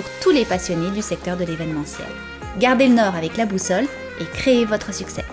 [0.00, 2.08] pour tous les passionnés du secteur de l'événementiel.
[2.58, 3.84] Gardez le nord avec la boussole
[4.18, 5.24] et créez votre succès.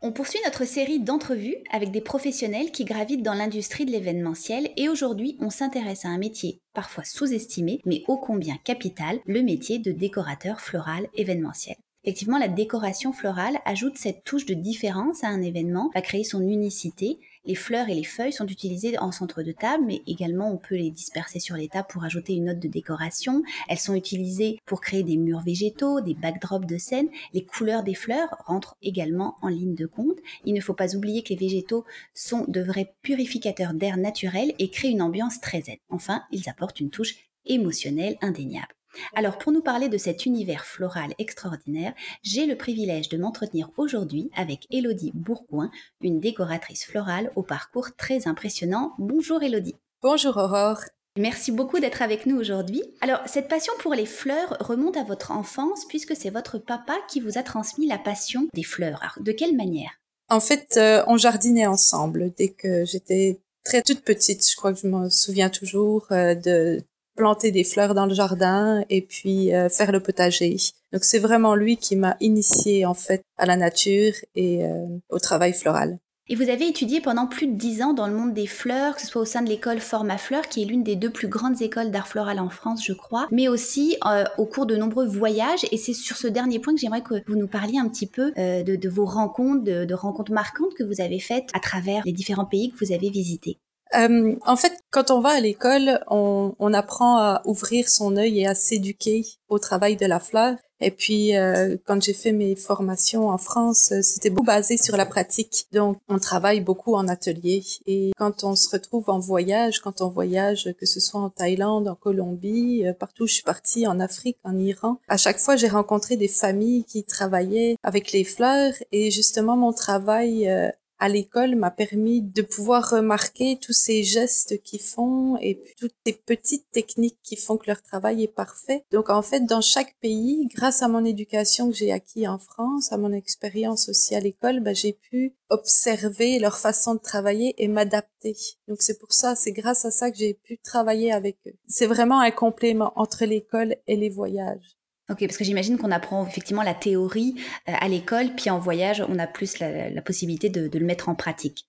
[0.00, 4.88] On poursuit notre série d'entrevues avec des professionnels qui gravitent dans l'industrie de l'événementiel et
[4.88, 9.92] aujourd'hui on s'intéresse à un métier parfois sous-estimé mais ô combien capital, le métier de
[9.92, 11.76] décorateur floral événementiel.
[12.04, 16.42] Effectivement, la décoration florale ajoute cette touche de différence à un événement, va créer son
[16.42, 17.18] unicité.
[17.46, 20.76] Les fleurs et les feuilles sont utilisées en centre de table, mais également on peut
[20.76, 23.42] les disperser sur les tables pour ajouter une note de décoration.
[23.68, 27.08] Elles sont utilisées pour créer des murs végétaux, des backdrops de scène.
[27.34, 30.18] Les couleurs des fleurs rentrent également en ligne de compte.
[30.44, 31.84] Il ne faut pas oublier que les végétaux
[32.14, 35.76] sont de vrais purificateurs d'air naturel et créent une ambiance très zen.
[35.90, 38.74] Enfin, ils apportent une touche émotionnelle indéniable.
[39.14, 44.30] Alors pour nous parler de cet univers floral extraordinaire, j'ai le privilège de m'entretenir aujourd'hui
[44.36, 48.92] avec Elodie Bourgoin, une décoratrice florale au parcours très impressionnant.
[48.98, 49.76] Bonjour Elodie.
[50.02, 50.80] Bonjour Aurore.
[51.16, 52.82] Merci beaucoup d'être avec nous aujourd'hui.
[53.00, 57.20] Alors, cette passion pour les fleurs remonte à votre enfance puisque c'est votre papa qui
[57.20, 59.00] vous a transmis la passion des fleurs.
[59.00, 59.92] Alors, de quelle manière?
[60.28, 64.48] En fait, euh, on jardinait ensemble dès que j'étais très toute petite.
[64.48, 66.82] Je crois que je me souviens toujours euh, de
[67.16, 70.56] planter des fleurs dans le jardin et puis euh, faire le potager.
[70.92, 75.18] Donc c'est vraiment lui qui m'a initié en fait à la nature et euh, au
[75.18, 75.98] travail floral.
[76.26, 79.02] Et vous avez étudié pendant plus de dix ans dans le monde des fleurs, que
[79.02, 81.60] ce soit au sein de l'école Forma Fleurs, qui est l'une des deux plus grandes
[81.60, 85.66] écoles d'art floral en France, je crois, mais aussi euh, au cours de nombreux voyages.
[85.70, 88.32] Et c'est sur ce dernier point que j'aimerais que vous nous parliez un petit peu
[88.32, 92.70] de, vos rencontres, de rencontres marquantes que vous avez faites à travers les différents pays
[92.70, 93.58] que vous avez visités.
[93.94, 98.40] Euh, en fait, quand on va à l'école, on, on, apprend à ouvrir son œil
[98.40, 100.56] et à s'éduquer au travail de la fleur.
[100.80, 105.06] Et puis, euh, quand j'ai fait mes formations en France, c'était beaucoup basé sur la
[105.06, 105.66] pratique.
[105.72, 107.62] Donc, on travaille beaucoup en atelier.
[107.86, 111.88] Et quand on se retrouve en voyage, quand on voyage, que ce soit en Thaïlande,
[111.88, 115.56] en Colombie, euh, partout où je suis partie, en Afrique, en Iran, à chaque fois,
[115.56, 118.74] j'ai rencontré des familles qui travaillaient avec les fleurs.
[118.92, 120.68] Et justement, mon travail euh,
[120.98, 126.12] à l'école m'a permis de pouvoir remarquer tous ces gestes qu'ils font et toutes ces
[126.12, 128.84] petites techniques qui font que leur travail est parfait.
[128.92, 132.92] Donc en fait, dans chaque pays, grâce à mon éducation que j'ai acquis en France,
[132.92, 137.68] à mon expérience aussi à l'école, bah, j'ai pu observer leur façon de travailler et
[137.68, 138.36] m'adapter.
[138.68, 141.54] Donc c'est pour ça, c'est grâce à ça que j'ai pu travailler avec eux.
[141.68, 144.76] C'est vraiment un complément entre l'école et les voyages.
[145.10, 147.34] Ok, parce que j'imagine qu'on apprend effectivement la théorie
[147.68, 151.14] euh, à l'école, puis en voyage, on a plus la, possibilité de, le mettre en
[151.14, 151.68] pratique.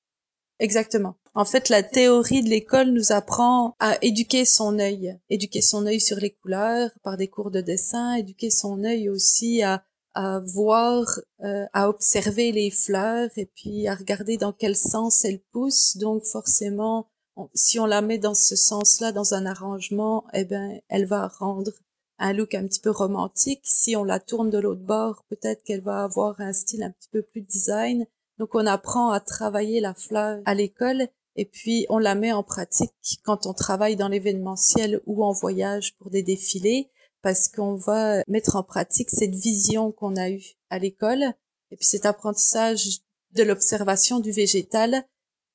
[0.60, 1.16] Exactement.
[1.34, 6.00] En fait, la théorie de l'école nous apprend à éduquer son œil, éduquer son œil
[6.00, 11.06] sur les couleurs par des cours de dessin, éduquer son œil aussi à, à voir,
[11.44, 15.98] euh, à observer les fleurs et puis à regarder dans quel sens elles poussent.
[15.98, 17.10] Donc forcément,
[17.54, 21.74] si on la met dans ce sens-là dans un arrangement, eh ben, elle va rendre
[22.18, 23.62] un look un petit peu romantique.
[23.64, 27.10] Si on la tourne de l'autre bord, peut-être qu'elle va avoir un style un petit
[27.12, 28.06] peu plus design.
[28.38, 32.44] Donc on apprend à travailler la fleur à l'école et puis on la met en
[32.44, 32.92] pratique
[33.24, 36.90] quand on travaille dans l'événementiel ou en voyage pour des défilés
[37.22, 41.24] parce qu'on va mettre en pratique cette vision qu'on a eue à l'école
[41.72, 43.00] et puis cet apprentissage
[43.32, 45.04] de l'observation du végétal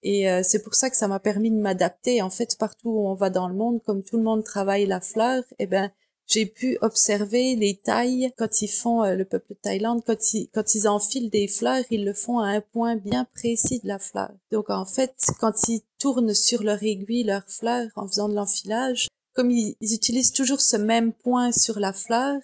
[0.02, 3.08] et euh, c'est pour ça que ça m'a permis de m'adapter en fait partout où
[3.08, 5.90] on va dans le monde comme tout le monde travaille la fleur eh ben
[6.30, 10.48] j'ai pu observer les tailles quand ils font euh, le peuple de Thaïlande, quand ils,
[10.54, 13.98] quand ils enfilent des fleurs, ils le font à un point bien précis de la
[13.98, 14.30] fleur.
[14.52, 19.08] Donc en fait, quand ils tournent sur leur aiguille leurs fleurs en faisant de l'enfilage,
[19.34, 22.40] comme ils, utilisent toujours ce même point sur la fleur,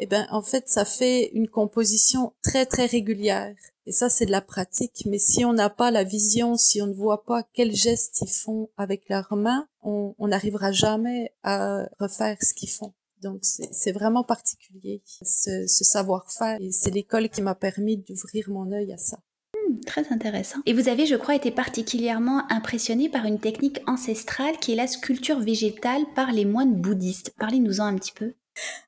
[0.00, 3.54] eh ben en fait ça fait une composition très très régulière.
[3.86, 5.04] Et ça c'est de la pratique.
[5.06, 8.30] Mais si on n'a pas la vision, si on ne voit pas quels gestes ils
[8.30, 12.92] font avec leurs mains, on n'arrivera jamais à refaire ce qu'ils font.
[13.22, 18.92] Donc c'est vraiment particulier ce, savoir-faire et c'est l'école qui m'a permis d'ouvrir mon œil
[18.92, 19.18] à ça.
[19.54, 20.58] Hmm, très intéressant.
[20.66, 24.86] Et vous avez, je crois, été particulièrement impressionné par une technique ancestrale qui est la
[24.86, 27.32] sculpture végétale par les moines bouddhistes.
[27.38, 28.34] Parlez-nous-en un petit peu.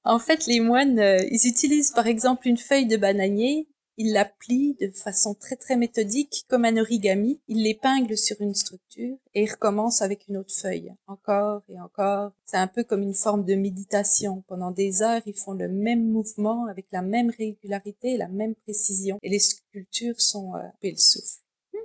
[0.05, 3.69] En fait, les moines, euh, ils utilisent par exemple une feuille de bananier,
[4.00, 7.38] il la plie de façon très très méthodique, comme un origami.
[7.49, 12.32] Il l'épingle sur une structure et il recommence avec une autre feuille, encore et encore.
[12.47, 14.43] C'est un peu comme une forme de méditation.
[14.49, 19.19] Pendant des heures, ils font le même mouvement avec la même régularité la même précision.
[19.23, 21.43] Et les sculptures sont euh, le souffle.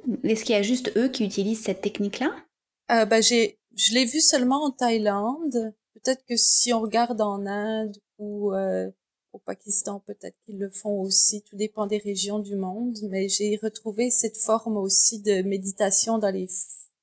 [0.08, 0.16] Hmm.
[0.24, 2.34] Est-ce qu'il y a juste eux qui utilisent cette technique-là?
[2.92, 5.74] Euh, bah, j'ai, je l'ai vu seulement en Thaïlande.
[5.96, 8.90] Peut-être que si on regarde en Inde ou euh,
[9.36, 11.44] au Pakistan, peut-être qu'ils le font aussi.
[11.44, 12.98] Tout dépend des régions du monde.
[13.10, 16.48] Mais j'ai retrouvé cette forme aussi de méditation dans les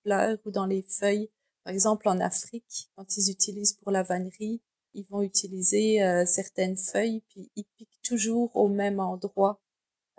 [0.02, 1.30] fleurs ou dans les feuilles.
[1.64, 4.62] Par exemple, en Afrique, quand ils utilisent pour la vannerie,
[4.94, 9.60] ils vont utiliser euh, certaines feuilles, puis ils piquent toujours au même endroit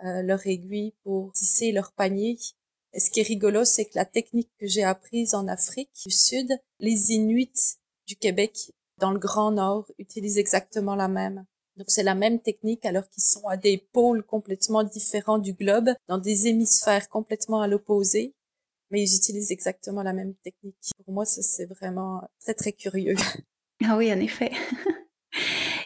[0.04, 2.38] euh, leur aiguille pour tisser leur panier.
[2.92, 6.12] Et ce qui est rigolo, c'est que la technique que j'ai apprise en Afrique du
[6.12, 7.76] Sud, les Inuits
[8.06, 11.44] du Québec, dans le Grand Nord, utilisent exactement la même.
[11.76, 15.90] Donc c'est la même technique alors qu'ils sont à des pôles complètement différents du globe,
[16.08, 18.34] dans des hémisphères complètement à l'opposé,
[18.90, 20.76] mais ils utilisent exactement la même technique.
[21.04, 23.16] Pour moi, ça c'est vraiment très très curieux.
[23.84, 24.52] Ah oui, en effet.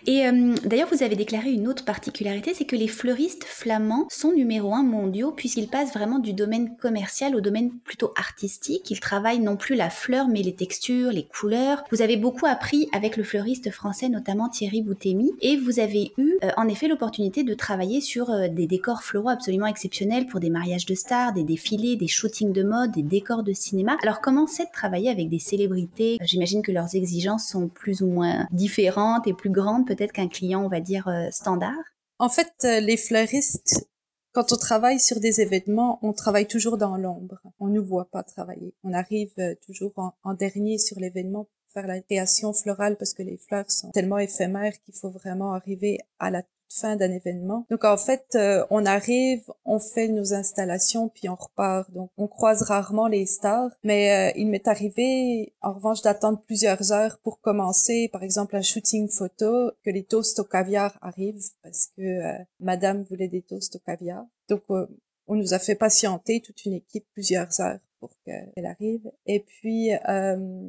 [0.08, 4.32] Et euh, d'ailleurs, vous avez déclaré une autre particularité, c'est que les fleuristes flamands sont
[4.32, 8.90] numéro un mondiaux puisqu'ils passent vraiment du domaine commercial au domaine plutôt artistique.
[8.90, 11.84] Ils travaillent non plus la fleur mais les textures, les couleurs.
[11.92, 16.38] Vous avez beaucoup appris avec le fleuriste français, notamment Thierry Boutemi, et vous avez eu
[16.42, 20.48] euh, en effet l'opportunité de travailler sur euh, des décors floraux absolument exceptionnels pour des
[20.48, 23.98] mariages de stars, des défilés, des shootings de mode, des décors de cinéma.
[24.02, 26.16] Alors comment c'est de travailler avec des célébrités?
[26.22, 30.68] J'imagine que leurs exigences sont plus ou moins différentes et plus grandes qu'un client, on
[30.68, 31.74] va dire, euh, standard?
[32.18, 33.88] En fait, euh, les fleuristes,
[34.32, 37.40] quand on travaille sur des événements, on travaille toujours dans l'ombre.
[37.58, 38.74] On ne voit pas travailler.
[38.84, 39.92] On arrive euh, toujours
[40.22, 44.18] en dernier sur l'événement pour faire la création florale parce que les fleurs sont tellement
[44.18, 47.66] éphémères qu'il faut vraiment arriver à la fin d'un événement.
[47.70, 51.90] Donc en fait, euh, on arrive, on fait nos installations, puis on repart.
[51.92, 56.92] Donc on croise rarement les stars, mais euh, il m'est arrivé en revanche d'attendre plusieurs
[56.92, 61.88] heures pour commencer, par exemple un shooting photo, que les toasts au caviar arrivent parce
[61.96, 64.24] que euh, Madame voulait des toasts au caviar.
[64.48, 69.10] Donc on nous a fait patienter toute une équipe plusieurs heures pour qu'elle arrive.
[69.26, 69.90] Et puis,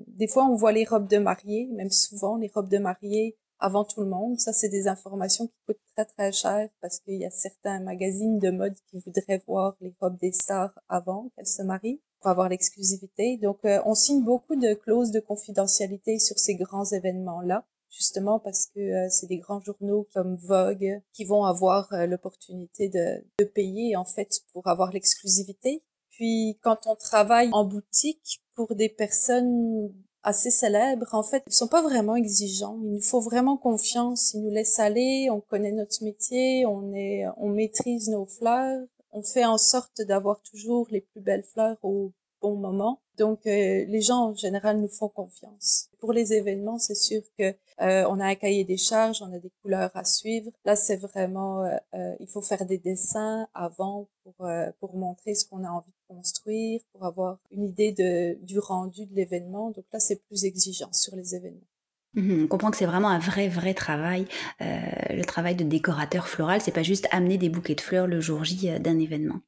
[0.07, 3.83] des fois, on voit les robes de mariée, même souvent, les robes de mariée avant
[3.83, 4.39] tout le monde.
[4.39, 8.39] Ça, c'est des informations qui coûtent très, très cher parce qu'il y a certains magazines
[8.39, 12.49] de mode qui voudraient voir les robes des stars avant qu'elles se marient pour avoir
[12.49, 13.37] l'exclusivité.
[13.37, 18.67] Donc, euh, on signe beaucoup de clauses de confidentialité sur ces grands événements-là, justement parce
[18.67, 23.45] que euh, c'est des grands journaux comme Vogue qui vont avoir euh, l'opportunité de, de
[23.45, 25.83] payer, en fait, pour avoir l'exclusivité.
[26.11, 29.93] Puis, quand on travaille en boutique pour des personnes
[30.23, 32.77] assez célèbres, en fait, ils sont pas vraiment exigeants.
[32.83, 34.33] Il nous faut vraiment confiance.
[34.33, 35.29] Ils nous laissent aller.
[35.31, 36.65] On connaît notre métier.
[36.65, 38.85] On est, on maîtrise nos fleurs.
[39.11, 42.11] On fait en sorte d'avoir toujours les plus belles fleurs au
[42.41, 43.01] bon moment.
[43.17, 45.89] Donc, euh, les gens en général nous font confiance.
[45.99, 49.39] Pour les événements, c'est sûr que euh, on a un cahier des charges, on a
[49.39, 50.51] des couleurs à suivre.
[50.63, 54.47] Là, c'est vraiment, euh, il faut faire des dessins avant pour
[54.79, 59.15] pour montrer ce qu'on a envie construire, pour avoir une idée de du rendu de
[59.15, 59.71] l'événement.
[59.71, 61.67] Donc là, c'est plus exigeant sur les événements.
[62.15, 64.25] Mmh on comprend que c'est vraiment un vrai, vrai travail.
[64.59, 68.43] le travail de décorateur floral, c'est pas juste amener des bouquets de fleurs le jour
[68.43, 69.41] J d'un événement.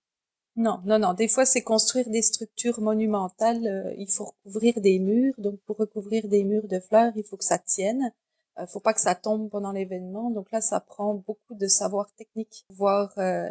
[0.57, 1.13] Non, non, non.
[1.13, 3.65] Des fois, c'est construire des structures monumentales.
[3.65, 5.33] Euh, il faut recouvrir des murs.
[5.37, 8.11] Donc, pour recouvrir des murs de fleurs, il faut que ça tienne.
[8.57, 10.29] Il euh, faut pas que ça tombe pendant l'événement.
[10.29, 13.47] Donc là, ça prend beaucoup de savoir technique, voir, euh,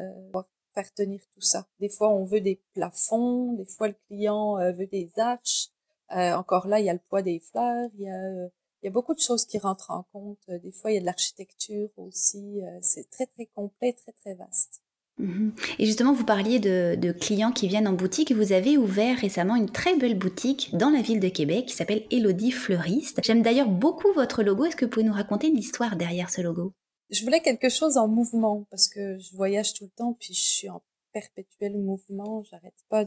[0.75, 1.67] faire tenir tout ça.
[1.81, 3.55] Des fois, on veut des plafonds.
[3.55, 5.69] Des fois, le client veut des arches.
[6.11, 7.91] encore là, il y a le poids des fleurs.
[7.95, 8.49] Il y a,
[8.83, 10.43] il y a beaucoup de choses qui rentrent en compte.
[10.49, 12.61] Des fois, il y a de l'architecture aussi.
[12.83, 14.83] c'est très, très complet, très, très vaste.
[15.21, 15.53] Mhm.
[15.79, 18.33] Et justement, vous parliez de, clients qui viennent en boutique.
[18.33, 22.05] Vous avez ouvert récemment une très belle boutique dans la ville de Québec qui s'appelle
[22.11, 23.21] Elodie Fleuriste.
[23.25, 24.65] J'aime d'ailleurs beaucoup votre logo.
[24.65, 26.73] Est-ce que vous pouvez nous raconter l'histoire derrière ce logo?
[27.11, 30.43] Je voulais quelque chose en mouvement parce que je voyage tout le temps puis je
[30.43, 32.45] suis en perpétuel mouvement.
[32.45, 33.05] J'arrête pas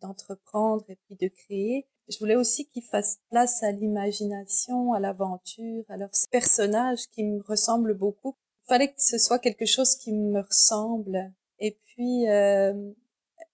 [0.00, 1.86] d'entreprendre et puis de créer.
[2.08, 7.42] Je voulais aussi qu'il fasse place à l'imagination, à l'aventure, à leurs personnages qui me
[7.42, 8.36] ressemblent beaucoup.
[8.64, 12.92] Il fallait que ce soit quelque chose qui me ressemble et puis, euh,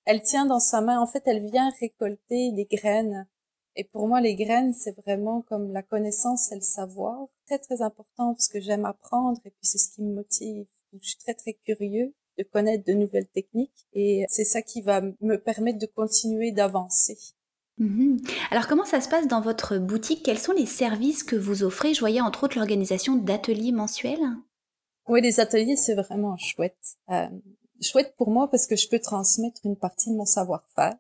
[0.04, 3.26] elle tient dans sa main, en fait, elle vient récolter des graines.
[3.76, 7.28] Et pour moi, les graines, c'est vraiment comme la connaissance et le savoir.
[7.46, 10.66] Très, très important parce que j'aime apprendre et puis c'est ce qui me motive.
[10.92, 15.00] je suis très, très curieux de connaître de nouvelles techniques et c'est ça qui va
[15.20, 17.18] me permettre de continuer d'avancer.
[17.78, 18.20] Mhm.
[18.50, 20.24] Alors comment ça se passe dans votre boutique?
[20.24, 21.94] Quels sont les services que vous offrez?
[21.94, 24.20] Je voyais entre autres l'organisation d'ateliers mensuels.
[25.08, 26.96] Oui, les ateliers, c'est vraiment chouette.
[27.10, 27.28] Euh,
[27.80, 30.96] chouette pour moi parce que je peux transmettre une partie de mon savoir-faire.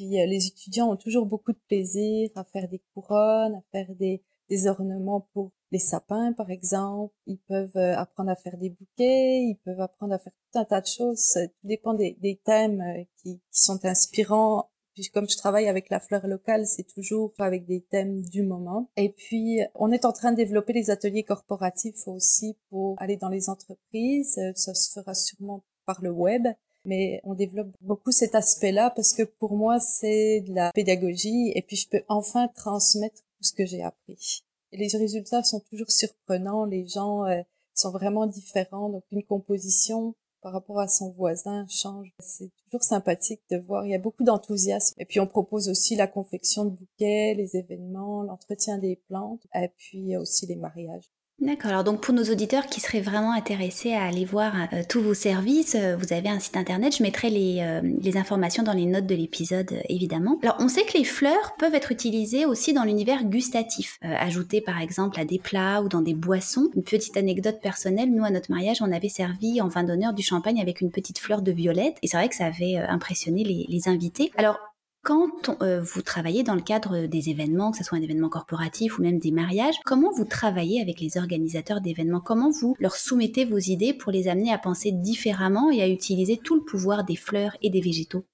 [0.00, 3.94] Puis euh, les étudiants ont toujours beaucoup de plaisir à faire des couronnes, à faire
[3.96, 7.12] des, des ornements pour les sapins, par exemple.
[7.26, 10.64] Ils peuvent euh, apprendre à faire des bouquets, ils peuvent apprendre à faire tout un
[10.64, 11.18] tas de choses.
[11.18, 14.70] Ça dépend des, des thèmes euh, qui, qui, sont inspirants.
[14.94, 18.88] Puis comme je travaille avec la fleur locale, c'est toujours avec des thèmes du moment.
[18.96, 23.28] Et puis, on est en train de développer les ateliers corporatifs aussi pour aller dans
[23.28, 24.40] les entreprises.
[24.54, 26.46] Ça se fera sûrement par le web
[26.84, 31.62] mais on développe beaucoup cet aspect-là parce que pour moi c'est de la pédagogie et
[31.62, 34.42] puis je peux enfin transmettre tout ce que j'ai appris.
[34.72, 37.42] Et les résultats sont toujours surprenants, les gens euh,
[37.74, 42.12] sont vraiment différents, donc une composition par rapport à son voisin change.
[42.18, 44.94] C'est toujours sympathique de voir, il y a beaucoup d'enthousiasme.
[44.98, 49.68] Et puis on propose aussi la confection de bouquets, les événements, l'entretien des plantes, et
[49.76, 51.10] puis aussi les mariages.
[51.40, 51.70] D'accord.
[51.70, 55.14] Alors donc pour nos auditeurs qui seraient vraiment intéressés à aller voir euh, tous vos
[55.14, 56.94] services, euh, vous avez un site internet.
[56.94, 60.38] Je mettrai les, euh, les informations dans les notes de l'épisode évidemment.
[60.42, 64.80] Alors on sait que les fleurs peuvent être utilisées aussi dans l'univers gustatif, ajoutées par
[64.80, 66.68] exemple à des plats ou dans des boissons.
[66.76, 70.22] Une petite anecdote personnelle, nous à notre mariage, on avait servi en vin d'honneur du
[70.22, 73.64] champagne avec une petite fleur de violette et c'est vrai que ça avait impressionné les,
[73.66, 74.30] les invités.
[74.36, 74.58] Alors
[75.02, 78.98] quand euh, vous travaillez dans le cadre des événements, que ce soit un événement corporatif
[78.98, 82.20] ou même des mariages, comment vous travaillez avec les organisateurs d'événements?
[82.20, 86.36] Comment vous leur soumettez vos idées pour les amener à penser différemment et à utiliser
[86.36, 88.24] tout le pouvoir des fleurs et des végétaux?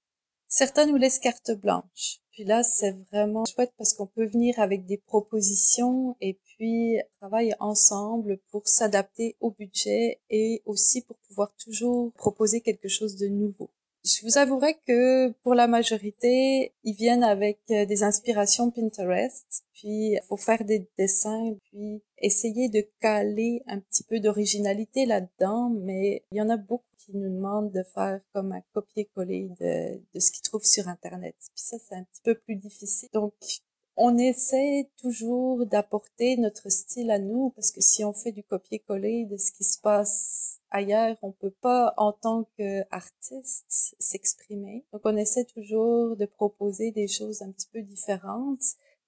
[0.49, 2.21] Certains nous laissent carte blanche.
[2.31, 7.55] Puis là, c'est vraiment chouette parce qu'on peut venir avec des propositions et puis travailler
[7.61, 13.71] ensemble pour s'adapter au budget et aussi pour pouvoir toujours proposer quelque chose de nouveau.
[14.07, 20.17] Je vous avouerai que pour la majorité, ils viennent avec euh, des inspirations Pinterest, puis
[20.29, 26.39] faut faire des dessins, puis essayer de caler un petit peu d'originalité là-dedans, mais il
[26.39, 30.31] y en a beaucoup qui nous demandent de faire comme un copier-coller de, de ce
[30.31, 31.35] qu'ils trouvent sur Internet.
[31.39, 33.09] Puis ça, c'est un petit peu plus difficile.
[33.13, 33.35] Donc,
[33.97, 39.25] on essaie toujours d'apporter notre style à nous, parce que si on fait du copier-coller
[39.27, 44.85] de ce qui se passe ailleurs, on peut pas, en tant qu'artiste, s'exprimer.
[44.93, 48.65] Donc, on essaie toujours de proposer des choses un petit peu différentes.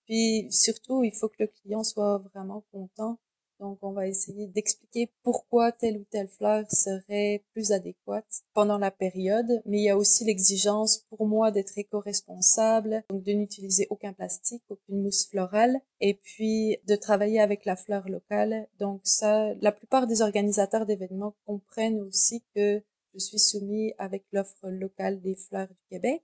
[0.06, 3.18] Puis, surtout, il faut que le client soit vraiment content
[3.60, 8.90] donc, on va essayer d'expliquer pourquoi telle ou telle fleur serait plus adéquate pendant la
[8.90, 9.62] période.
[9.66, 14.62] Mais il y a aussi l'exigence pour moi d'être éco-responsable, donc de n'utiliser aucun plastique,
[14.68, 18.68] aucune mousse florale, et puis de travailler avec la fleur locale.
[18.78, 22.80] Donc ça, la plupart des organisateurs d'événements comprennent aussi que
[23.14, 26.22] je suis soumis avec l'offre locale des fleurs du Québec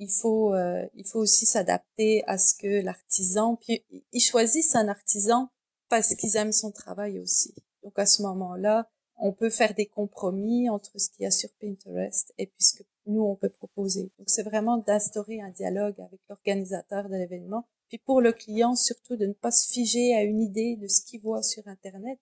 [0.00, 4.88] il faut euh, il faut aussi s'adapter à ce que l'artisan puis ils choisissent un
[4.88, 5.50] artisan
[5.90, 7.54] parce qu'ils aiment son travail aussi.
[7.82, 11.50] Donc à ce moment-là, on peut faire des compromis entre ce qu'il y a sur
[11.60, 14.10] Pinterest et puis ce que nous on peut proposer.
[14.18, 19.16] Donc c'est vraiment d'instaurer un dialogue avec l'organisateur de l'événement, puis pour le client surtout
[19.16, 22.18] de ne pas se figer à une idée de ce qu'il voit sur internet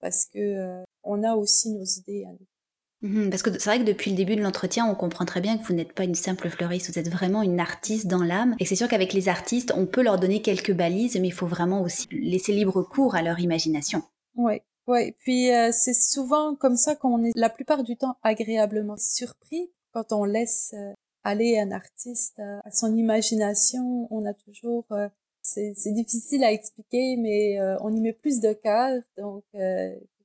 [0.00, 2.26] parce que euh, on a aussi nos idées.
[3.04, 5.58] Mhm, parce que c'est vrai que depuis le début de l'entretien, on comprend très bien
[5.58, 8.56] que vous n'êtes pas une simple fleuriste, vous êtes vraiment une artiste dans l'âme.
[8.60, 11.46] Et c'est sûr qu'avec les artistes, on peut leur donner quelques balises, mais il faut
[11.46, 14.02] vraiment aussi laisser libre cours à leur imagination.
[14.36, 15.12] Oui, oui.
[15.18, 20.12] Puis euh, c'est souvent comme ça qu'on est la plupart du temps agréablement surpris quand
[20.12, 20.94] on laisse euh,
[21.24, 24.08] aller un artiste à, son imagination.
[24.10, 25.08] On a toujours euh,
[25.42, 28.98] c'est difficile à expliquer, mais on y met plus de cœur.
[29.18, 29.44] Donc,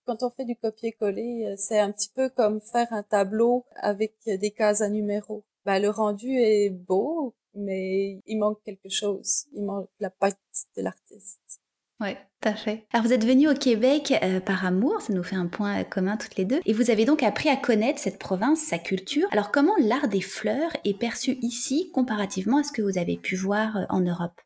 [0.10, 4.16] quand on fait du copier-coller, euh, c'est un petit peu comme faire un tableau avec
[4.26, 5.44] des cases à numéros.
[5.66, 9.46] Ben, le rendu est beau, mais il manque quelque chose.
[9.54, 10.40] Il manque la patte
[10.76, 11.62] de l'artiste.
[12.02, 12.88] Oui, tout à fait.
[12.92, 16.18] Alors vous êtes venu au Québec euh, par amour, ça nous fait un point commun
[16.18, 19.28] toutes les deux, et vous avez donc appris à connaître cette province, sa culture.
[19.32, 23.36] Alors comment l'art des fleurs est perçu ici comparativement à ce que vous avez pu
[23.36, 24.42] voir euh, en Europe?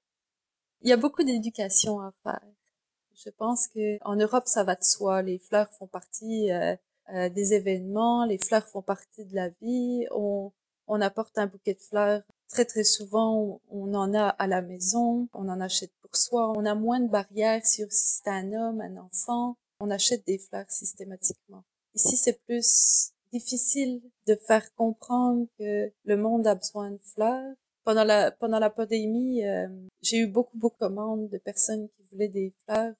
[0.81, 2.41] Il y a beaucoup d'éducation à faire.
[3.15, 5.21] Je pense que en Europe, ça va de soi.
[5.21, 6.75] Les fleurs font partie euh,
[7.13, 10.05] euh, des événements, les fleurs font partie de la vie.
[10.11, 10.51] On,
[10.87, 12.21] on apporte un bouquet de fleurs.
[12.49, 16.51] Très très souvent, on en a à la maison, on en achète pour soi.
[16.55, 19.57] On a moins de barrières sur si c'est un homme, un enfant.
[19.79, 21.63] On achète des fleurs systématiquement.
[21.95, 27.55] Ici, c'est plus difficile de faire comprendre que le monde a besoin de fleurs.
[27.83, 29.67] Pendant la pendant la pandémie, euh,
[30.01, 32.93] j'ai eu beaucoup beaucoup de commandes de personnes qui voulaient des fleurs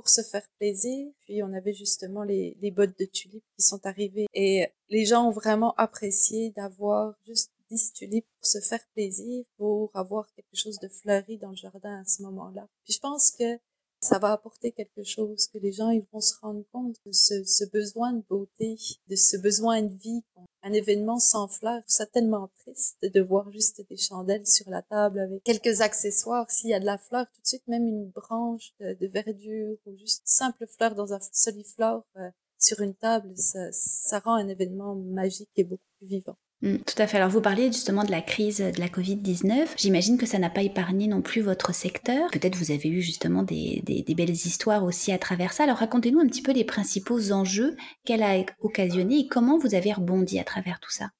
[0.00, 1.12] pour se faire plaisir.
[1.20, 5.28] Puis on avait justement les, les bottes de tulipes qui sont arrivées et les gens
[5.28, 10.78] ont vraiment apprécié d'avoir juste 10 tulipes pour se faire plaisir, pour avoir quelque chose
[10.78, 12.66] de fleuri dans le jardin à ce moment-là.
[12.84, 13.58] Puis je pense que
[14.00, 17.44] ça va apporter quelque chose, que les gens ils vont se rendre compte de ce,
[17.44, 18.76] ce besoin de beauté,
[19.08, 20.22] de ce besoin de vie
[20.62, 25.20] un événement sans fleurs, ça tellement triste de voir juste des chandelles sur la table
[25.20, 26.50] avec quelques accessoires.
[26.50, 29.96] S'il y a de la fleur, tout de suite, même une branche de, verdure ou
[29.96, 34.48] juste une simple fleur dans un soliflore euh, sur une table, ça, ça rend un
[34.48, 36.36] événement magique et beaucoup plus vivant.
[36.62, 37.16] Mm, tout à fait.
[37.16, 39.68] Alors vous parliez justement de la crise de la Covid-19.
[39.76, 42.30] J'imagine que ça n'a pas épargné non plus votre secteur.
[42.30, 45.64] Peut-être vous avez eu justement des, des, belles histoires aussi à travers ça.
[45.64, 49.92] Alors racontez-nous un petit peu les principaux enjeux qu'elle a occasionné et comment vous avez
[49.92, 51.10] rebondi à travers tout ça.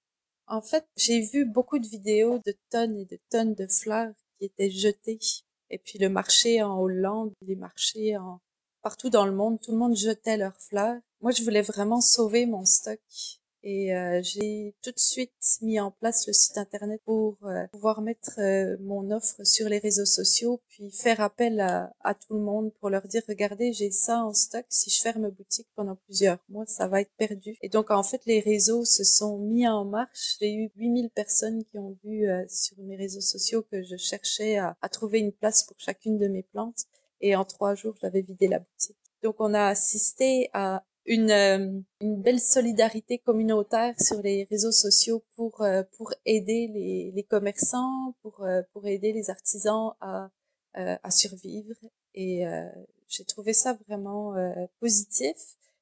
[0.46, 4.46] En fait, j'ai vu beaucoup de vidéos de tonnes et de tonnes de fleurs qui
[4.46, 5.20] étaient jetées.
[5.70, 8.40] Et puis le marché en Hollande, les marchés en...
[8.82, 11.00] partout dans le monde, tout le monde jetait leurs fleurs.
[11.22, 12.98] Moi, je voulais vraiment sauver mon stock
[13.62, 18.00] et euh, j'ai tout de suite mis en place le site internet pour euh, pouvoir
[18.00, 22.40] mettre euh, mon offre sur les réseaux sociaux, puis faire appel à, à, tout le
[22.40, 24.64] monde pour leur dire regardez j'ai ça en stock.
[24.70, 27.56] Si je ferme boutique pendant plusieurs mois, ça va être perdu.
[27.60, 30.36] Et donc en fait les réseaux se sont mis en marche.
[30.40, 34.76] J'ai eu 8000 personnes qui ont vu sur mes réseaux sociaux que je cherchais à,
[34.80, 36.84] à trouver une place pour chacune de mes plantes.
[37.20, 38.96] Et en trois jours, j'avais vidé la boutique.
[39.22, 45.24] Donc on a assisté à une, euh, une belle solidarité communautaire sur les réseaux sociaux
[45.36, 50.30] pour euh, pour aider les, les commerçants, pour euh, pour aider les artisans à
[50.74, 51.74] à survivre.
[52.14, 52.44] Et
[53.08, 54.36] j'ai trouvé ça vraiment
[54.78, 55.34] positif.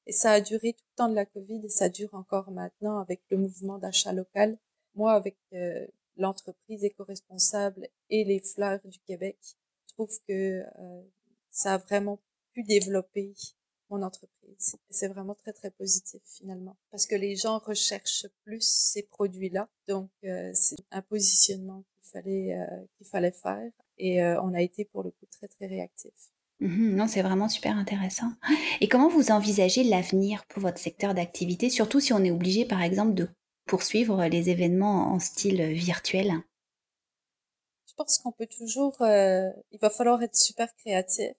[0.07, 2.99] Et ça a duré tout le temps de la Covid et ça dure encore maintenant
[2.99, 4.57] avec le mouvement d'achat local.
[4.95, 5.37] Moi, avec
[6.17, 10.65] l'entreprise éco-responsable et les fleurs du Québec, je trouve que
[11.51, 12.19] ça a vraiment
[12.55, 13.35] pu développer
[13.91, 14.77] mon entreprise.
[14.91, 19.69] C'est vraiment très très positif finalement parce que les gens recherchent plus ces produits-là.
[19.87, 24.61] Donc euh, c'est un positionnement qu'il fallait euh, qu'il fallait faire et euh, on a
[24.61, 26.13] été pour le coup très très réactif.
[26.61, 28.33] Mmh non, c'est vraiment super intéressant.
[28.81, 32.83] Et comment vous envisagez l'avenir pour votre secteur d'activité, surtout si on est obligé, par
[32.83, 33.29] exemple, de
[33.67, 36.33] poursuivre les événements en style virtuel?
[37.87, 41.37] Je pense qu'on peut toujours, il va falloir être super créatif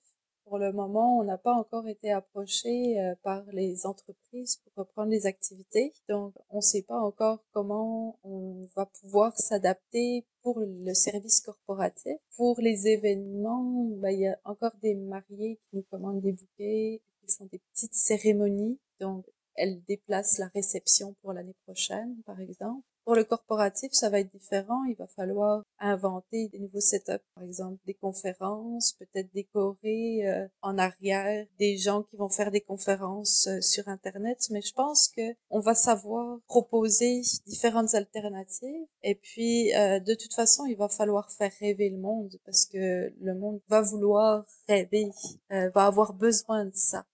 [0.49, 5.11] pour le moment, on n'a pas encore été approché euh, par les entreprises pour reprendre
[5.11, 5.93] les activités.
[6.09, 12.17] Donc, on ne sait pas encore comment on va pouvoir s'adapter pour le service corporatif.
[12.35, 17.03] Pour les événements, bah, il y a encore des mariés qui nous commandent des bouquets,
[17.21, 18.79] qui font des petites cérémonies.
[18.99, 22.83] Donc, elles déplacent la réception pour l'année prochaine, par exemple.
[23.09, 24.83] Pour le corporatif, ça va être différent.
[24.83, 30.77] Il va falloir inventer des nouveaux setups, par exemple des conférences, peut-être décorer euh, en
[30.77, 34.37] arrière des gens qui vont faire des conférences euh, sur Internet.
[34.51, 38.85] Mais je pense que on va savoir proposer différentes alternatives.
[39.01, 43.11] Et puis, euh, de toute façon, il va falloir faire rêver le monde parce que
[43.19, 45.09] le monde va vouloir rêver,
[45.49, 47.07] va avoir besoin de ça.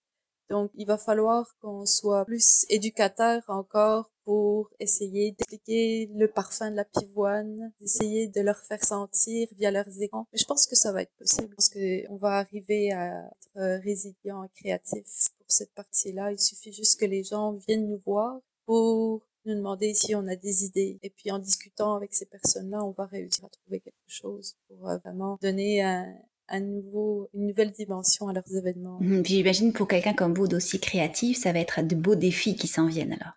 [0.49, 6.75] Donc, il va falloir qu'on soit plus éducateur encore pour essayer d'expliquer le parfum de
[6.75, 10.27] la pivoine, d'essayer de leur faire sentir via leurs écrans.
[10.33, 11.55] Mais je pense que ça va être possible.
[11.55, 16.31] Pense qu'on va arriver à être résilient et créatif pour cette partie-là.
[16.31, 20.35] Il suffit juste que les gens viennent nous voir pour nous demander si on a
[20.35, 20.99] des idées.
[21.03, 24.89] Et puis en discutant avec ces personnes-là, on va réussir à trouver quelque chose pour
[24.89, 26.15] euh, vraiment donner un,
[26.49, 28.97] un nouveau, une nouvelle dimension à leurs événements.
[29.01, 32.55] Mmh, puis j'imagine pour quelqu'un comme vous d'aussi créatif, ça va être de beaux défis
[32.55, 33.33] qui s'en viennent alors.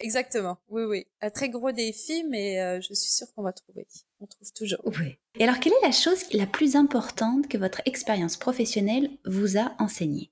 [0.00, 1.06] Exactement, oui, oui.
[1.20, 3.86] Un très gros défi, mais euh, je suis sûre qu'on va trouver.
[4.20, 4.80] On trouve toujours.
[4.84, 5.18] Oui.
[5.38, 9.74] Et alors, quelle est la chose la plus importante que votre expérience professionnelle vous a
[9.80, 10.30] enseignée?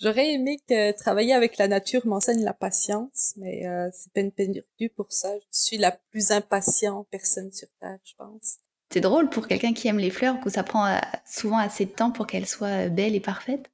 [0.00, 4.90] J'aurais aimé que travailler avec la nature m'enseigne la patience, mais euh, c'est peine perdue
[4.96, 5.32] pour ça.
[5.38, 8.58] Je suis la plus impatiente personne sur Terre, je pense.
[8.94, 11.90] C'est drôle pour quelqu'un qui aime les fleurs que ça prend euh, souvent assez de
[11.90, 13.68] temps pour qu'elles soient belles et parfaites.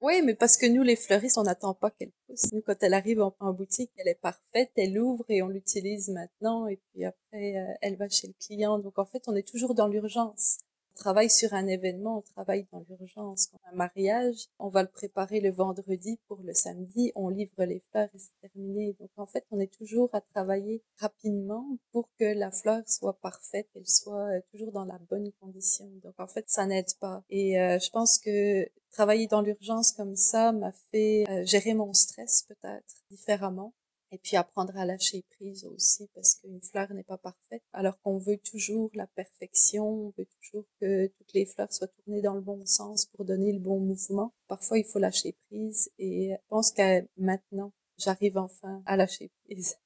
[0.00, 2.52] Oui, mais parce que nous, les fleuristes, on n'attend pas qu'elle pousse.
[2.52, 6.66] Nous, quand elle arrive en, boutique, elle est parfaite, elle ouvre et on l'utilise maintenant,
[6.66, 8.80] et puis après, euh, elle va chez le client.
[8.80, 10.58] Donc, en fait, on est toujours dans l'urgence
[10.94, 13.50] travaille sur un événement, on travaille dans l'urgence.
[13.70, 18.08] Un mariage, on va le préparer le vendredi pour le samedi, on livre les fleurs
[18.14, 18.96] et c'est terminé.
[18.98, 23.68] Donc en fait, on est toujours à travailler rapidement pour que la fleur soit parfaite,
[23.72, 25.86] qu'elle soit euh, toujours dans la bonne condition.
[26.02, 27.22] Donc en fait, ça n'aide pas.
[27.30, 31.92] Et euh, je pense que travailler dans l'urgence comme ça m'a fait euh, gérer mon
[31.92, 33.74] stress peut-être différemment
[34.14, 38.18] et puis apprendre à lâcher prise aussi parce qu'une fleur n'est pas parfaite alors qu'on
[38.18, 42.40] veut toujours la perfection, on veut toujours que toutes les fleurs soient tournées dans le
[42.40, 44.32] bon sens pour donner le bon mouvement.
[44.46, 49.76] Parfois il faut lâcher prise et je pense qu'à maintenant j'arrive enfin à lâcher prise.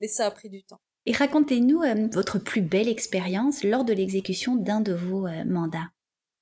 [0.00, 0.80] Mais ça a pris du temps.
[1.06, 5.92] Et racontez-nous euh, votre plus belle expérience lors de l'exécution d'un de vos euh, mandats.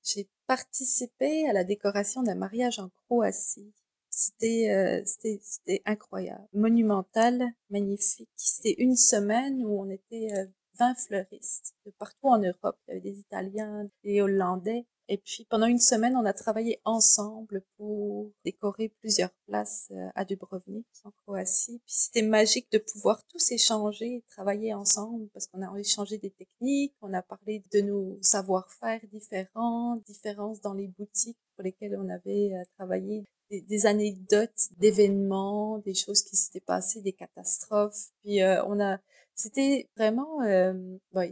[0.03, 3.75] J'ai participé à la décoration d'un mariage en Croatie
[4.17, 8.29] C'était, c'était, c'était incroyable, monumental, magnifique.
[8.37, 10.29] C'était une semaine où on était
[10.79, 12.79] 20 fleuristes de partout en Europe.
[12.87, 14.87] Il y avait des Italiens, des Hollandais.
[15.09, 20.25] Et puis pendant une semaine, on a travaillé ensemble pour décorer plusieurs places euh, à
[20.25, 21.79] Dubrovnik, en Croatie.
[21.85, 26.95] Puis c'était magique de pouvoir tous échanger, travailler ensemble, parce qu'on a échangé des techniques,
[27.03, 32.55] on a parlé de nos savoir-faire différents, différences dans les boutiques pour lesquelles on avait
[32.55, 38.09] euh, travaillé, des, anecdotes d'événements, des choses qui s'étaient passées, des catastrophes.
[38.23, 38.99] Puis euh, on a
[39.35, 40.75] c'était vraiment, euh,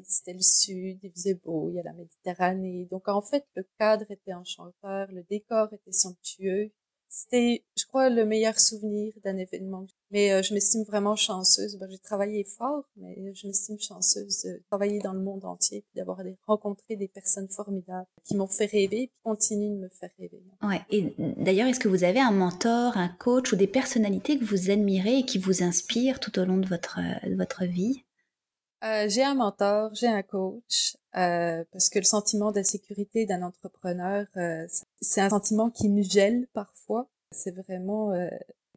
[0.04, 2.86] c'était le sud, il faisait beau, il y a la Méditerranée.
[2.90, 6.72] Donc en fait, le cadre était enchanteur, le décor était somptueux.
[7.14, 9.86] C'était, je crois, le meilleur souvenir d'un événement.
[10.10, 11.78] Mais euh, je m'estime vraiment chanceuse.
[11.90, 16.20] j'ai travaillé fort, mais je m'estime chanceuse de travailler dans le monde entier, puis d'avoir
[16.46, 20.42] rencontré des personnes formidables qui m'ont fait rêver, qui continuent de me faire rêver.
[20.62, 20.80] Ouais.
[20.88, 24.70] Et d'ailleurs, est-ce que vous avez un mentor, un coach ou des personnalités que vous
[24.70, 28.04] admirez et qui vous inspirent tout au long de votre, de votre vie?
[28.84, 34.26] Euh, j'ai un mentor, j'ai un coach, euh, parce que le sentiment d'insécurité d'un entrepreneur,
[34.36, 34.66] euh,
[35.00, 37.08] c'est un sentiment qui me gèle parfois.
[37.30, 38.28] C'est vraiment euh,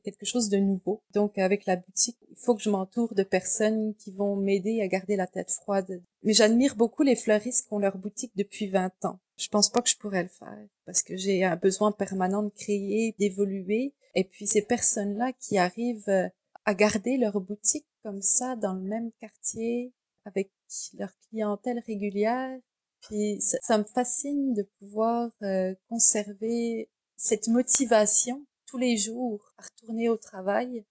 [0.05, 1.01] quelque chose de nouveau.
[1.13, 4.87] Donc avec la boutique, il faut que je m'entoure de personnes qui vont m'aider à
[4.87, 6.01] garder la tête froide.
[6.23, 9.19] Mais j'admire beaucoup les fleuristes qui ont leur boutique depuis 20 ans.
[9.37, 12.49] Je pense pas que je pourrais le faire parce que j'ai un besoin permanent de
[12.49, 13.93] créer, d'évoluer.
[14.13, 16.29] Et puis ces personnes-là qui arrivent euh,
[16.65, 19.93] à garder leur boutique comme ça dans le même quartier
[20.25, 20.51] avec
[20.93, 22.59] leur clientèle régulière.
[23.01, 30.09] Puis ça, me fascine de pouvoir euh, conserver cette motivation tous les jours à retourner
[30.09, 30.85] au travail.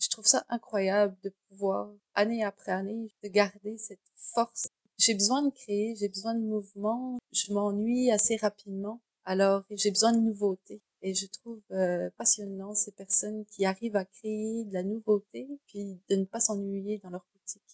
[0.00, 4.68] Je trouve ça incroyable de pouvoir, année après année, de garder cette force.
[4.98, 10.12] J'ai besoin de créer, j'ai besoin de mouvement, je m'ennuie assez rapidement, alors j'ai besoin
[10.12, 10.82] de nouveautés.
[11.02, 16.00] Et je trouve euh, passionnant ces personnes qui arrivent à créer de la nouveauté, puis
[16.08, 17.24] de ne pas s'ennuyer dans leur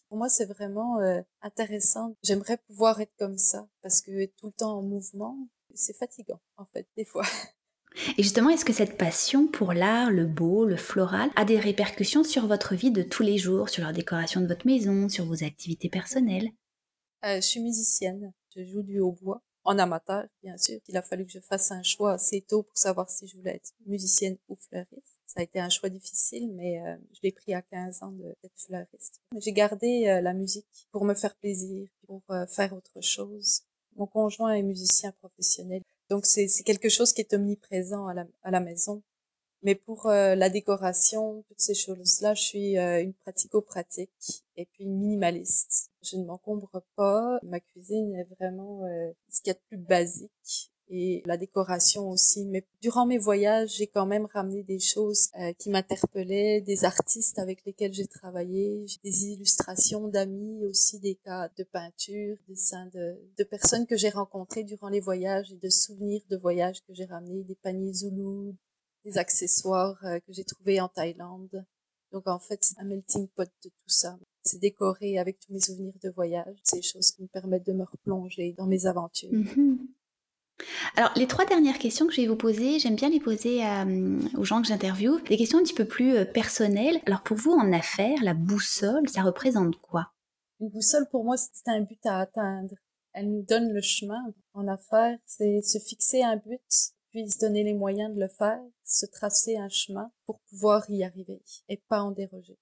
[0.09, 2.14] Pour moi, c'est vraiment euh, intéressant.
[2.22, 5.37] J'aimerais pouvoir être comme ça, parce que être tout le temps en mouvement,
[5.74, 7.24] c'est fatigant, en fait, des fois.
[8.16, 12.22] Et justement, est-ce que cette passion pour l'art, le beau, le floral, a des répercussions
[12.22, 15.42] sur votre vie de tous les jours, sur la décoration de votre maison, sur vos
[15.42, 16.50] activités personnelles?
[17.24, 20.81] Euh, Je suis musicienne, je joue du hautbois en amateur, bien sûr.
[20.88, 23.57] Il a fallu que je fasse un choix assez tôt pour savoir si je voulais
[23.57, 25.20] être musicienne ou fleuriste.
[25.26, 28.59] Ça a été un choix difficile, mais euh, je l'ai pris à 15 ans d'être
[28.59, 29.20] fleuriste.
[29.38, 33.61] J'ai gardé euh, la musique pour me faire plaisir, pour euh, faire autre chose.
[33.96, 38.50] Mon conjoint est musicien professionnel, donc c'est quelque chose qui est omniprésent à la, à
[38.50, 39.02] la maison.
[39.62, 44.84] Mais pour euh, la décoration, toutes ces choses-là, je suis euh, une pratico-pratique et puis
[44.84, 45.90] une minimaliste.
[46.02, 47.40] Je ne m'encombre pas.
[47.42, 52.08] Ma cuisine est vraiment euh, ce qu'il y a de plus basique et la décoration
[52.08, 52.46] aussi.
[52.46, 57.62] Mais durant mes voyages, j'ai quand même ramené des choses qui m'interpellaient, des artistes avec
[57.66, 63.44] lesquels j'ai travaillé, des illustrations d'amis, aussi des cas de peinture, des dessins de, de
[63.44, 67.42] personnes que j'ai rencontrées durant les voyages et de souvenirs de voyages que j'ai ramenés,
[67.42, 68.56] des paniers zoulous,
[69.08, 71.64] des accessoires euh, que j'ai trouvés en Thaïlande.
[72.12, 74.18] Donc en fait, c'est un melting pot de tout ça.
[74.42, 76.56] C'est décoré avec tous mes souvenirs de voyage.
[76.62, 79.32] C'est des choses qui me permettent de me replonger dans mes aventures.
[79.32, 79.88] Mhm.
[80.96, 84.18] Alors, les trois dernières questions que je vais vous poser, j'aime bien les poser euh,
[84.36, 85.22] aux gens que j'interviewe.
[85.28, 87.00] Des questions un petit peu plus euh, personnelles.
[87.06, 90.10] Alors, pour vous, en affaires, la boussole, ça représente quoi?
[90.58, 92.74] Une boussole, pour moi, c'est un but à atteindre.
[93.12, 94.20] Elle nous donne le chemin.
[94.52, 96.92] En affaires, c'est se fixer un but
[97.22, 101.02] puis se donner les moyens de le faire, se tracer un chemin pour pouvoir y
[101.02, 102.57] arriver et pas en déroger.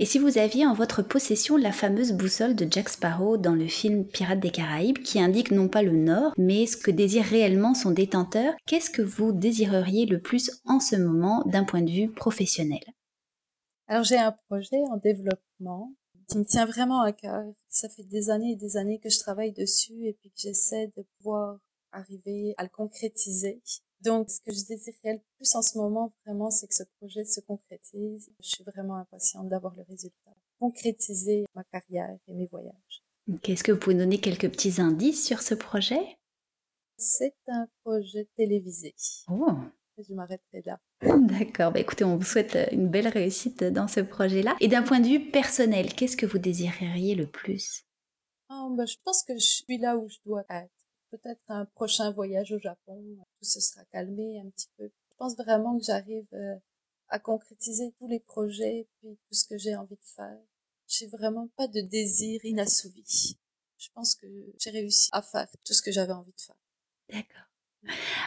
[0.00, 3.68] Et si vous aviez en votre possession la fameuse boussole de Jack Sparrow dans le
[3.68, 7.74] film Pirates des Caraïbes qui indique non pas le nord, mais ce que désire réellement
[7.74, 12.10] son détenteur, qu'est-ce que vous désireriez le plus en ce moment d'un point de vue
[12.10, 12.82] professionnel?
[13.86, 15.92] Alors j'ai un projet en développement
[16.28, 17.44] qui me tient vraiment à cœur.
[17.68, 20.92] Ça fait des années et des années que je travaille dessus et puis que j'essaie
[20.96, 21.58] de pouvoir
[21.96, 23.60] arriver à le concrétiser.
[24.02, 27.24] Donc, ce que je désirerais le plus en ce moment, vraiment, c'est que ce projet
[27.24, 28.30] se concrétise.
[28.40, 30.34] Je suis vraiment impatiente d'avoir le résultat.
[30.60, 33.02] Concrétiser ma carrière et mes voyages.
[33.44, 36.18] Est-ce que vous pouvez donner quelques petits indices sur ce projet?
[36.98, 38.94] C'est un projet télévisé.
[39.30, 39.56] Oh
[39.98, 40.78] je m'arrêterai là.
[41.00, 44.54] D'accord, bah écoutez, on vous souhaite une belle réussite dans ce projet-là.
[44.60, 47.84] Et d'un point de vue personnel, qu'est-ce que vous désireriez le plus?
[48.50, 50.70] Oh, bah, Je pense que je suis là où je dois être
[51.18, 53.02] peut-être un prochain voyage au Japon,
[53.38, 54.84] tout se sera calmé un petit peu.
[54.84, 56.56] Je pense vraiment que j'arrive euh,
[57.08, 60.38] à concrétiser tous les projets puis tout ce que j'ai envie de faire.
[60.86, 63.36] J'ai vraiment pas de désir inassouvi.
[63.78, 64.26] Je pense que
[64.58, 66.56] j'ai réussi à faire tout ce que j'avais envie de faire.
[67.08, 67.46] D'accord.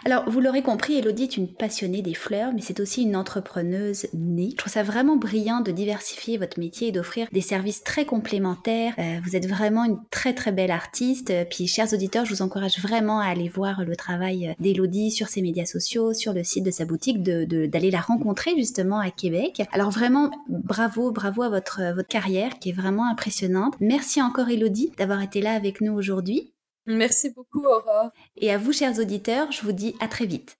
[0.05, 4.07] Alors, vous l'aurez compris, Elodie est une passionnée des fleurs, mais c'est aussi une entrepreneuse
[4.13, 4.49] née.
[4.51, 8.93] Je trouve ça vraiment brillant de diversifier votre métier et d'offrir des services très complémentaires.
[8.97, 11.33] Euh, vous êtes vraiment une très très belle artiste.
[11.49, 15.41] Puis, chers auditeurs, je vous encourage vraiment à aller voir le travail d'Elodie sur ses
[15.41, 19.61] médias sociaux, sur le site de sa boutique, d'aller de, la rencontrer justement à Québec.
[19.71, 23.75] Alors vraiment, bravo, bravo à votre, votre carrière qui est vraiment impressionnante.
[23.79, 26.51] Merci encore Elodie d'avoir été là avec nous aujourd'hui.
[26.89, 28.09] Merci beaucoup, Aurore.
[28.35, 30.57] Et à vous, chers auditeurs, je vous dis à très vite.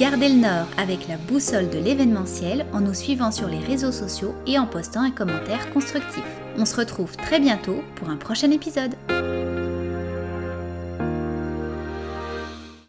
[0.00, 4.34] Gardez le nord avec la boussole de l'événementiel en nous suivant sur les réseaux sociaux
[4.46, 6.24] et en postant un commentaire constructif.
[6.56, 8.94] On se retrouve très bientôt pour un prochain épisode.